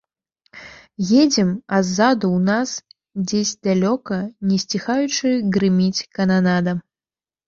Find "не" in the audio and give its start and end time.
4.49-4.57